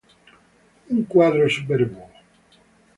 Un 0.93 0.99
quadro 1.11 1.45
superbo. 1.57 2.03